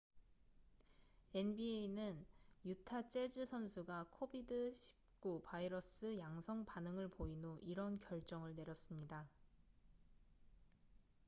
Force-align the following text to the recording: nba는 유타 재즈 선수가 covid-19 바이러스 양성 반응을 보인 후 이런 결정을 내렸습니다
nba는 1.47 2.25
유타 2.65 3.07
재즈 3.07 3.45
선수가 3.45 4.07
covid-19 4.19 5.43
바이러스 5.43 6.17
양성 6.17 6.65
반응을 6.65 7.09
보인 7.09 7.43
후 7.45 7.59
이런 7.61 7.99
결정을 7.99 8.55
내렸습니다 8.55 9.29